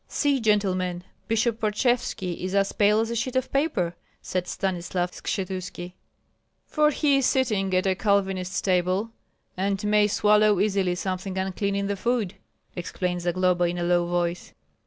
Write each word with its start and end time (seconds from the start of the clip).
"See, 0.07 0.39
gentlemen, 0.39 1.03
Bishop 1.27 1.59
Parchevski 1.59 2.39
is 2.41 2.55
as 2.55 2.71
pale 2.71 3.01
as 3.01 3.11
a 3.11 3.15
sheet 3.15 3.35
of 3.35 3.51
paper!" 3.51 3.95
said 4.19 4.47
Stanislav 4.47 5.11
Skshetuski. 5.11 5.93
"For 6.65 6.89
he 6.89 7.17
is 7.17 7.27
sitting 7.27 7.71
at 7.75 7.85
a 7.85 7.93
Calvinist 7.93 8.63
table, 8.65 9.11
and 9.55 9.83
may 9.83 10.07
swallow 10.07 10.59
easily 10.59 10.95
something 10.95 11.37
unclean 11.37 11.75
in 11.75 11.85
the 11.85 11.95
food," 11.95 12.33
explained 12.75 13.21
Zagloba, 13.21 13.65
in 13.65 13.77
a 13.77 13.83
low 13.83 14.07
voice. 14.07 14.55